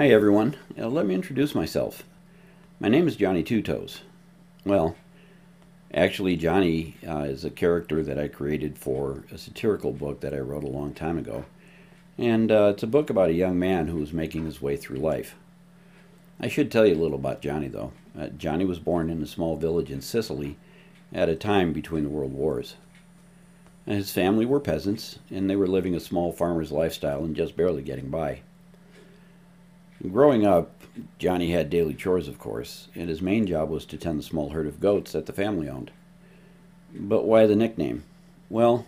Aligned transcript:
Hi 0.00 0.08
everyone, 0.08 0.56
uh, 0.78 0.88
let 0.88 1.04
me 1.04 1.14
introduce 1.14 1.54
myself. 1.54 2.04
My 2.80 2.88
name 2.88 3.06
is 3.06 3.16
Johnny 3.16 3.42
Two 3.42 3.60
Toes. 3.60 4.00
Well, 4.64 4.96
actually 5.92 6.38
Johnny 6.38 6.96
uh, 7.06 7.24
is 7.24 7.44
a 7.44 7.50
character 7.50 8.02
that 8.02 8.18
I 8.18 8.28
created 8.28 8.78
for 8.78 9.24
a 9.30 9.36
satirical 9.36 9.92
book 9.92 10.20
that 10.20 10.32
I 10.32 10.38
wrote 10.38 10.64
a 10.64 10.68
long 10.68 10.94
time 10.94 11.18
ago. 11.18 11.44
And 12.16 12.50
uh, 12.50 12.70
it's 12.72 12.82
a 12.82 12.86
book 12.86 13.10
about 13.10 13.28
a 13.28 13.34
young 13.34 13.58
man 13.58 13.88
who 13.88 14.00
is 14.00 14.10
making 14.10 14.46
his 14.46 14.62
way 14.62 14.74
through 14.74 15.00
life. 15.00 15.34
I 16.40 16.48
should 16.48 16.72
tell 16.72 16.86
you 16.86 16.94
a 16.94 17.02
little 17.02 17.18
about 17.18 17.42
Johnny 17.42 17.68
though. 17.68 17.92
Uh, 18.18 18.28
Johnny 18.28 18.64
was 18.64 18.78
born 18.78 19.10
in 19.10 19.22
a 19.22 19.26
small 19.26 19.58
village 19.58 19.90
in 19.90 20.00
Sicily 20.00 20.56
at 21.12 21.28
a 21.28 21.36
time 21.36 21.74
between 21.74 22.04
the 22.04 22.08
world 22.08 22.32
wars. 22.32 22.76
His 23.84 24.10
family 24.10 24.46
were 24.46 24.60
peasants, 24.60 25.18
and 25.30 25.50
they 25.50 25.56
were 25.56 25.68
living 25.68 25.94
a 25.94 26.00
small 26.00 26.32
farmer's 26.32 26.72
lifestyle 26.72 27.22
and 27.22 27.36
just 27.36 27.54
barely 27.54 27.82
getting 27.82 28.08
by. 28.08 28.40
Growing 30.08 30.46
up, 30.46 30.70
Johnny 31.18 31.50
had 31.50 31.68
daily 31.68 31.92
chores, 31.92 32.26
of 32.26 32.38
course, 32.38 32.88
and 32.94 33.10
his 33.10 33.20
main 33.20 33.46
job 33.46 33.68
was 33.68 33.84
to 33.86 33.98
tend 33.98 34.18
the 34.18 34.22
small 34.22 34.50
herd 34.50 34.66
of 34.66 34.80
goats 34.80 35.12
that 35.12 35.26
the 35.26 35.32
family 35.32 35.68
owned. 35.68 35.90
But 36.94 37.26
why 37.26 37.46
the 37.46 37.54
nickname? 37.54 38.04
Well, 38.48 38.86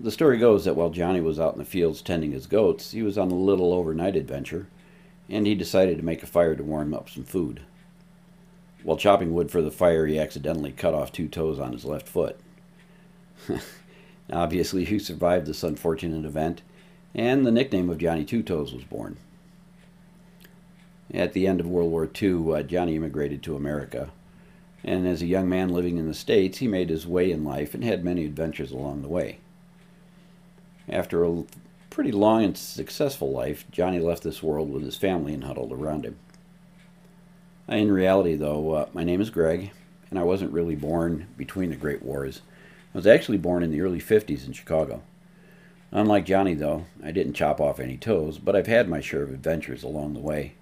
the 0.00 0.10
story 0.10 0.38
goes 0.38 0.64
that 0.64 0.74
while 0.74 0.88
Johnny 0.88 1.20
was 1.20 1.38
out 1.38 1.52
in 1.52 1.58
the 1.58 1.66
fields 1.66 2.00
tending 2.00 2.32
his 2.32 2.46
goats, 2.46 2.92
he 2.92 3.02
was 3.02 3.18
on 3.18 3.30
a 3.30 3.34
little 3.34 3.74
overnight 3.74 4.16
adventure, 4.16 4.68
and 5.28 5.46
he 5.46 5.54
decided 5.54 5.98
to 5.98 6.04
make 6.04 6.22
a 6.22 6.26
fire 6.26 6.56
to 6.56 6.62
warm 6.62 6.94
up 6.94 7.10
some 7.10 7.24
food. 7.24 7.60
While 8.82 8.96
chopping 8.96 9.34
wood 9.34 9.50
for 9.50 9.60
the 9.60 9.70
fire, 9.70 10.06
he 10.06 10.18
accidentally 10.18 10.72
cut 10.72 10.94
off 10.94 11.12
two 11.12 11.28
toes 11.28 11.58
on 11.58 11.72
his 11.72 11.84
left 11.84 12.08
foot. 12.08 12.38
Obviously, 14.32 14.86
he 14.86 14.98
survived 14.98 15.46
this 15.46 15.62
unfortunate 15.62 16.24
event, 16.24 16.62
and 17.14 17.44
the 17.44 17.52
nickname 17.52 17.90
of 17.90 17.98
Johnny 17.98 18.24
Two 18.24 18.42
Toes 18.42 18.72
was 18.72 18.84
born. 18.84 19.18
At 21.14 21.32
the 21.32 21.46
end 21.46 21.60
of 21.60 21.68
World 21.68 21.92
War 21.92 22.10
II, 22.20 22.52
uh, 22.52 22.62
Johnny 22.64 22.96
immigrated 22.96 23.40
to 23.44 23.54
America, 23.54 24.10
and 24.82 25.06
as 25.06 25.22
a 25.22 25.26
young 25.26 25.48
man 25.48 25.68
living 25.68 25.96
in 25.96 26.08
the 26.08 26.14
States, 26.14 26.58
he 26.58 26.66
made 26.66 26.90
his 26.90 27.06
way 27.06 27.30
in 27.30 27.44
life 27.44 27.72
and 27.72 27.84
had 27.84 28.04
many 28.04 28.24
adventures 28.24 28.72
along 28.72 29.02
the 29.02 29.08
way. 29.08 29.38
After 30.88 31.24
a 31.24 31.44
pretty 31.88 32.10
long 32.10 32.42
and 32.42 32.58
successful 32.58 33.30
life, 33.30 33.64
Johnny 33.70 34.00
left 34.00 34.24
this 34.24 34.42
world 34.42 34.72
with 34.72 34.82
his 34.82 34.96
family 34.96 35.32
and 35.32 35.44
huddled 35.44 35.70
around 35.70 36.04
him. 36.04 36.16
In 37.68 37.92
reality, 37.92 38.34
though, 38.34 38.72
uh, 38.72 38.88
my 38.92 39.04
name 39.04 39.20
is 39.20 39.30
Greg, 39.30 39.70
and 40.10 40.18
I 40.18 40.24
wasn't 40.24 40.52
really 40.52 40.74
born 40.74 41.28
between 41.36 41.70
the 41.70 41.76
Great 41.76 42.02
Wars. 42.02 42.42
I 42.92 42.98
was 42.98 43.06
actually 43.06 43.38
born 43.38 43.62
in 43.62 43.70
the 43.70 43.82
early 43.82 44.00
50s 44.00 44.44
in 44.44 44.52
Chicago. 44.52 45.00
Unlike 45.92 46.26
Johnny, 46.26 46.54
though, 46.54 46.86
I 47.04 47.12
didn't 47.12 47.34
chop 47.34 47.60
off 47.60 47.78
any 47.78 47.96
toes, 47.96 48.38
but 48.38 48.56
I've 48.56 48.66
had 48.66 48.88
my 48.88 49.00
share 49.00 49.22
of 49.22 49.30
adventures 49.30 49.84
along 49.84 50.14
the 50.14 50.20
way. 50.20 50.54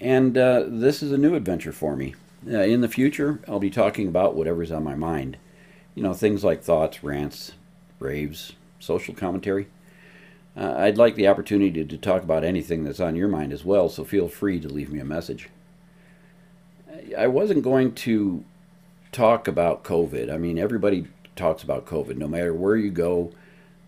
And 0.00 0.36
uh, 0.38 0.64
this 0.66 1.02
is 1.02 1.12
a 1.12 1.18
new 1.18 1.34
adventure 1.34 1.72
for 1.72 1.94
me. 1.94 2.14
Uh, 2.46 2.60
in 2.60 2.80
the 2.80 2.88
future, 2.88 3.40
I'll 3.46 3.60
be 3.60 3.70
talking 3.70 4.08
about 4.08 4.34
whatever's 4.34 4.72
on 4.72 4.82
my 4.82 4.94
mind. 4.94 5.36
You 5.94 6.02
know, 6.02 6.14
things 6.14 6.42
like 6.42 6.62
thoughts, 6.62 7.04
rants, 7.04 7.52
raves, 7.98 8.52
social 8.78 9.14
commentary. 9.14 9.66
Uh, 10.56 10.74
I'd 10.78 10.98
like 10.98 11.14
the 11.14 11.28
opportunity 11.28 11.84
to 11.84 11.98
talk 11.98 12.22
about 12.22 12.44
anything 12.44 12.82
that's 12.82 13.00
on 13.00 13.14
your 13.14 13.28
mind 13.28 13.52
as 13.52 13.64
well, 13.64 13.88
so 13.88 14.04
feel 14.04 14.28
free 14.28 14.58
to 14.60 14.68
leave 14.68 14.90
me 14.90 14.98
a 14.98 15.04
message. 15.04 15.48
I 17.16 17.26
wasn't 17.26 17.62
going 17.62 17.94
to 17.96 18.44
talk 19.12 19.46
about 19.46 19.84
COVID. 19.84 20.32
I 20.32 20.38
mean, 20.38 20.58
everybody 20.58 21.06
talks 21.36 21.62
about 21.62 21.86
COVID, 21.86 22.16
no 22.16 22.26
matter 22.26 22.54
where 22.54 22.76
you 22.76 22.90
go, 22.90 23.32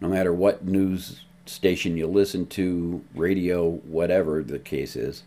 no 0.00 0.08
matter 0.08 0.32
what 0.32 0.64
news 0.64 1.24
station 1.46 1.96
you 1.96 2.06
listen 2.06 2.46
to, 2.46 3.04
radio, 3.14 3.68
whatever 3.68 4.42
the 4.42 4.58
case 4.58 4.94
is. 4.94 5.22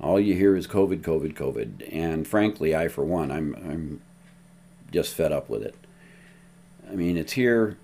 All 0.00 0.18
you 0.18 0.34
hear 0.34 0.56
is 0.56 0.66
COVID, 0.66 1.02
COVID, 1.02 1.34
COVID. 1.34 1.88
And 1.92 2.26
frankly, 2.26 2.74
I, 2.74 2.88
for 2.88 3.04
one, 3.04 3.30
I'm, 3.30 3.54
I'm 3.54 4.00
just 4.90 5.14
fed 5.14 5.32
up 5.32 5.48
with 5.50 5.62
it. 5.62 5.74
I 6.90 6.94
mean, 6.94 7.16
it's 7.16 7.32
here, 7.32 7.76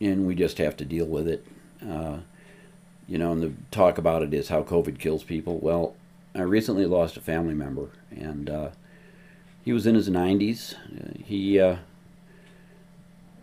and 0.00 0.26
we 0.26 0.34
just 0.34 0.58
have 0.58 0.76
to 0.78 0.84
deal 0.84 1.06
with 1.06 1.28
it. 1.28 1.46
Uh, 1.86 2.18
you 3.08 3.18
know, 3.18 3.32
and 3.32 3.42
the 3.42 3.52
talk 3.70 3.98
about 3.98 4.22
it 4.22 4.34
is 4.34 4.48
how 4.48 4.62
COVID 4.62 4.98
kills 4.98 5.22
people. 5.22 5.58
Well, 5.58 5.94
I 6.34 6.42
recently 6.42 6.86
lost 6.86 7.16
a 7.16 7.20
family 7.20 7.54
member, 7.54 7.90
and 8.10 8.50
uh, 8.50 8.70
he 9.64 9.72
was 9.72 9.86
in 9.86 9.94
his 9.94 10.08
90s. 10.08 10.74
He 11.24 11.60
uh, 11.60 11.76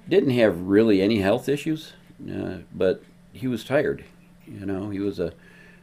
didn't 0.07 0.31
have 0.31 0.61
really 0.61 1.01
any 1.01 1.19
health 1.19 1.47
issues, 1.47 1.93
uh, 2.29 2.57
but 2.73 3.03
he 3.31 3.47
was 3.47 3.63
tired. 3.63 4.03
You 4.47 4.65
know, 4.65 4.89
he 4.89 4.99
was 4.99 5.19
a, 5.19 5.33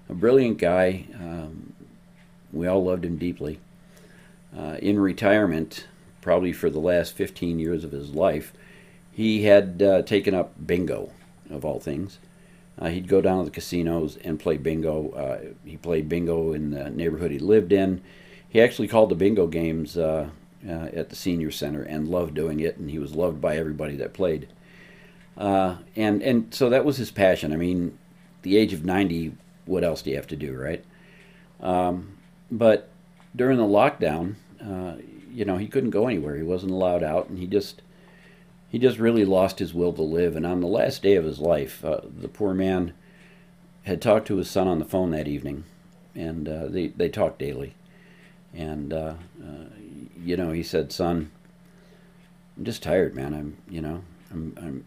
a 0.08 0.14
brilliant 0.14 0.58
guy. 0.58 1.06
Um, 1.14 1.74
we 2.52 2.66
all 2.66 2.84
loved 2.84 3.04
him 3.04 3.16
deeply. 3.16 3.58
Uh, 4.56 4.76
in 4.80 4.98
retirement, 4.98 5.86
probably 6.20 6.52
for 6.52 6.70
the 6.70 6.78
last 6.78 7.14
15 7.14 7.58
years 7.58 7.84
of 7.84 7.92
his 7.92 8.10
life, 8.10 8.52
he 9.12 9.44
had 9.44 9.82
uh, 9.82 10.02
taken 10.02 10.34
up 10.34 10.54
bingo, 10.66 11.10
of 11.50 11.64
all 11.64 11.80
things. 11.80 12.18
Uh, 12.78 12.88
he'd 12.88 13.08
go 13.08 13.20
down 13.20 13.38
to 13.38 13.44
the 13.44 13.50
casinos 13.50 14.16
and 14.18 14.38
play 14.38 14.56
bingo. 14.56 15.10
Uh, 15.10 15.54
he 15.64 15.76
played 15.76 16.08
bingo 16.08 16.52
in 16.52 16.70
the 16.70 16.90
neighborhood 16.90 17.30
he 17.30 17.38
lived 17.38 17.72
in 17.72 18.02
he 18.48 18.60
actually 18.60 18.88
called 18.88 19.10
the 19.10 19.14
bingo 19.14 19.46
games 19.46 19.96
uh, 19.96 20.30
uh, 20.66 20.70
at 20.70 21.10
the 21.10 21.16
senior 21.16 21.50
center 21.50 21.82
and 21.82 22.08
loved 22.08 22.34
doing 22.34 22.60
it, 22.60 22.76
and 22.78 22.90
he 22.90 22.98
was 22.98 23.14
loved 23.14 23.40
by 23.40 23.56
everybody 23.56 23.96
that 23.96 24.14
played. 24.14 24.48
And 25.36 25.82
and 25.94 26.54
so 26.54 26.70
that 26.70 26.84
was 26.84 26.96
his 26.96 27.10
passion. 27.10 27.52
I 27.52 27.56
mean, 27.56 27.98
the 28.42 28.56
age 28.56 28.72
of 28.72 28.84
ninety, 28.84 29.34
what 29.66 29.84
else 29.84 30.02
do 30.02 30.10
you 30.10 30.16
have 30.16 30.26
to 30.28 30.36
do, 30.36 30.54
right? 30.54 30.82
Um, 31.60 32.16
but 32.50 32.88
during 33.34 33.58
the 33.58 33.64
lockdown, 33.64 34.34
uh, 34.62 34.96
you 35.30 35.44
know, 35.44 35.56
he 35.56 35.68
couldn't 35.68 35.90
go 35.90 36.06
anywhere. 36.06 36.36
He 36.36 36.42
wasn't 36.42 36.72
allowed 36.72 37.02
out, 37.02 37.28
and 37.28 37.38
he 37.38 37.46
just 37.46 37.82
he 38.68 38.78
just 38.78 38.98
really 38.98 39.24
lost 39.24 39.58
his 39.58 39.74
will 39.74 39.92
to 39.92 40.02
live. 40.02 40.36
And 40.36 40.46
on 40.46 40.60
the 40.60 40.66
last 40.66 41.02
day 41.02 41.16
of 41.16 41.24
his 41.24 41.38
life, 41.38 41.84
uh, 41.84 42.00
the 42.04 42.28
poor 42.28 42.54
man 42.54 42.92
had 43.82 44.02
talked 44.02 44.26
to 44.28 44.36
his 44.36 44.50
son 44.50 44.66
on 44.66 44.78
the 44.78 44.84
phone 44.84 45.10
that 45.12 45.28
evening, 45.28 45.64
and 46.14 46.48
uh, 46.48 46.66
they 46.66 46.88
they 46.88 47.08
talked 47.08 47.38
daily. 47.38 47.74
And, 48.54 48.92
uh, 48.92 49.14
uh, 49.42 49.66
you 50.18 50.36
know, 50.36 50.50
he 50.50 50.62
said, 50.62 50.90
son, 50.90 51.30
I'm 52.56 52.64
just 52.64 52.82
tired, 52.82 53.14
man. 53.14 53.34
I'm, 53.34 53.56
you 53.68 53.82
know, 53.82 54.02
I'm, 54.30 54.56
I'm 54.56 54.84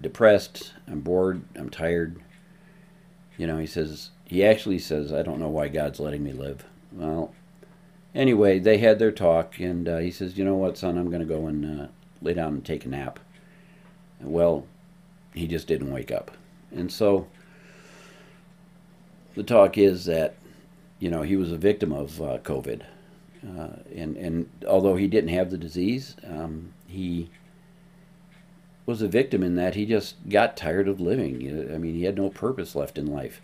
depressed. 0.00 0.72
I'm 0.86 1.00
bored. 1.00 1.42
I'm 1.56 1.68
tired. 1.68 2.20
You 3.40 3.46
know, 3.46 3.58
he 3.58 3.66
says, 3.66 4.10
he 4.26 4.44
actually 4.44 4.78
says, 4.78 5.12
I 5.12 5.22
don't 5.22 5.40
know 5.40 5.48
why 5.48 5.68
God's 5.68 6.00
letting 6.00 6.22
me 6.22 6.32
live. 6.32 6.64
Well, 6.92 7.32
anyway, 8.14 8.58
they 8.58 8.78
had 8.78 8.98
their 8.98 9.12
talk, 9.12 9.58
and 9.58 9.88
uh, 9.88 9.98
he 9.98 10.10
says, 10.10 10.36
you 10.36 10.44
know 10.44 10.56
what, 10.56 10.76
son, 10.76 10.98
I'm 10.98 11.08
going 11.08 11.26
to 11.26 11.26
go 11.26 11.46
and 11.46 11.80
uh, 11.80 11.86
lay 12.20 12.34
down 12.34 12.54
and 12.54 12.64
take 12.64 12.84
a 12.84 12.88
nap. 12.88 13.18
Well, 14.20 14.66
he 15.34 15.46
just 15.46 15.66
didn't 15.66 15.90
wake 15.90 16.10
up. 16.10 16.32
And 16.70 16.92
so 16.92 17.28
the 19.34 19.42
talk 19.42 19.78
is 19.78 20.04
that 20.04 20.34
you 21.00 21.08
know, 21.10 21.22
he 21.22 21.34
was 21.34 21.50
a 21.50 21.56
victim 21.56 21.92
of 21.92 22.20
uh, 22.20 22.38
COVID. 22.38 22.82
Uh, 23.42 23.68
and, 23.96 24.16
and 24.18 24.50
although 24.68 24.96
he 24.96 25.08
didn't 25.08 25.30
have 25.30 25.50
the 25.50 25.56
disease, 25.56 26.14
um, 26.24 26.74
he 26.86 27.30
was 28.86 29.02
a 29.02 29.08
victim 29.08 29.42
in 29.42 29.56
that 29.56 29.74
he 29.74 29.86
just 29.86 30.16
got 30.28 30.56
tired 30.56 30.88
of 30.88 31.00
living. 31.00 31.70
I 31.72 31.78
mean, 31.78 31.94
he 31.94 32.04
had 32.04 32.16
no 32.16 32.30
purpose 32.30 32.74
left 32.74 32.98
in 32.98 33.06
life. 33.06 33.40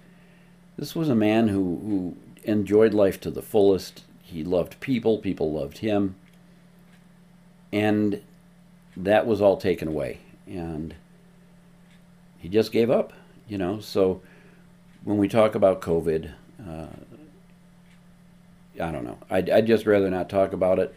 This 0.77 0.95
was 0.95 1.09
a 1.09 1.15
man 1.15 1.49
who, 1.49 1.59
who 1.59 2.17
enjoyed 2.45 2.95
life 2.95 3.21
to 3.21 3.31
the 3.31 3.43
fullest. 3.43 4.05
He 4.23 4.43
loved 4.45 4.81
people, 4.81 5.19
people 5.19 5.53
loved 5.53 5.79
him. 5.79 6.17
And 7.73 8.23
that 8.97 9.27
was 9.27 9.41
all 9.41 9.57
taken 9.57 9.89
away. 9.89 10.19
And 10.47 10.95
he 12.39 12.49
just 12.49 12.73
gave 12.73 12.91
up, 12.91 13.13
you 13.49 13.59
know. 13.59 13.81
So 13.81 14.21
when 15.05 15.19
we 15.19 15.29
talk 15.29 15.55
about 15.55 15.81
COVID, 15.81 16.33
uh, 16.69 16.87
I 18.81 18.93
don't 18.93 19.05
know. 19.05 19.19
I'd, 19.31 19.49
I'd 19.51 19.67
just 19.67 19.87
rather 19.87 20.11
not 20.11 20.29
talk 20.29 20.53
about 20.53 20.79
it. 20.79 20.95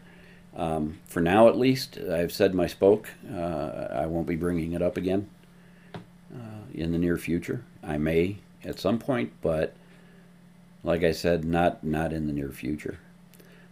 Um, 0.55 0.99
for 1.05 1.21
now, 1.21 1.47
at 1.47 1.57
least, 1.57 1.97
I've 1.97 2.31
said 2.31 2.53
my 2.53 2.67
spoke. 2.67 3.09
Uh, 3.31 3.87
I 3.91 4.05
won't 4.07 4.27
be 4.27 4.35
bringing 4.35 4.73
it 4.73 4.81
up 4.81 4.97
again 4.97 5.29
uh, 5.95 6.65
in 6.73 6.91
the 6.91 6.97
near 6.97 7.17
future. 7.17 7.63
I 7.83 7.97
may 7.97 8.37
at 8.63 8.79
some 8.79 8.99
point, 8.99 9.31
but 9.41 9.73
like 10.83 11.03
I 11.03 11.11
said, 11.11 11.45
not 11.45 11.83
not 11.83 12.11
in 12.11 12.27
the 12.27 12.33
near 12.33 12.49
future. 12.49 12.99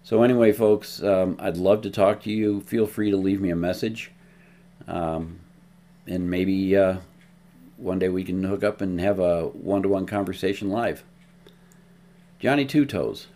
So 0.03 0.23
anyway, 0.23 0.53
folks, 0.53 1.03
um, 1.03 1.35
I'd 1.39 1.57
love 1.57 1.81
to 1.81 1.89
talk 1.89 2.21
to 2.23 2.31
you. 2.31 2.61
Feel 2.61 2.87
free 2.87 3.11
to 3.11 3.17
leave 3.17 3.41
me 3.41 3.49
a 3.49 3.55
message, 3.55 4.11
um, 4.87 5.39
and 6.05 6.29
maybe 6.29 6.77
uh, 6.77 6.97
one 7.75 7.99
day 7.99 8.07
we 8.07 8.23
can 8.23 8.43
hook 8.43 8.63
up 8.63 8.79
and 8.79 9.01
have 9.01 9.19
a 9.19 9.47
one-to-one 9.47 10.05
conversation 10.05 10.69
live. 10.69 11.03
Johnny 12.39 12.65
Two 12.65 12.85
Toes. 12.85 13.27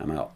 I'm 0.00 0.10
out. 0.10 0.32